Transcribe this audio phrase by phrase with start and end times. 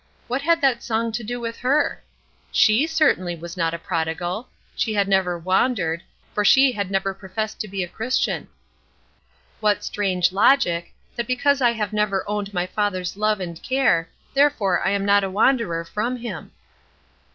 [0.27, 2.01] What had that song to do with her?
[2.51, 6.01] She certainly was not a prodigal: she had never wandered,
[6.33, 8.47] for she had never professed to be a Christian.
[9.59, 14.81] What strange logic, that because I have never owned my Father's love and care, therefore
[14.83, 16.51] I am not a wanderer from him!